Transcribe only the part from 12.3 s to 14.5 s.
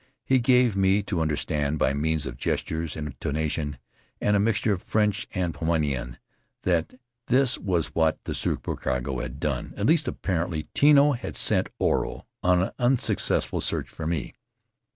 on an unsuccessful search for me.